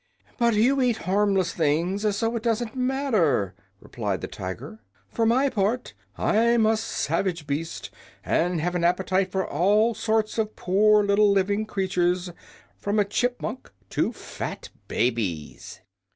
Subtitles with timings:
[0.39, 4.79] "But you eat harmless things, so it doesn't matter," replied the Tiger.
[5.11, 7.91] "For my part, I'm a savage beast,
[8.25, 12.31] and have an appetite for all sorts of poor little living creatures,
[12.79, 15.81] from a chipmunk to fat babies."